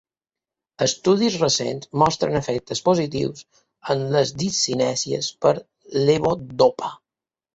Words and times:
Estudis 0.85 1.35
recents 1.41 1.89
mostren 2.03 2.39
efectes 2.39 2.81
positius 2.87 3.45
en 3.95 4.01
les 4.15 4.33
discinèsies 4.43 5.31
per 5.47 5.55
levodopa. 6.09 6.91